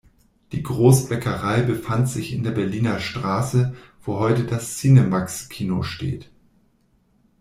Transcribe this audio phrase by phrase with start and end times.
[0.51, 6.31] Die Großbäckerei befand sich in der Berliner Straße, wo heute das Cinemaxx-Kino steht.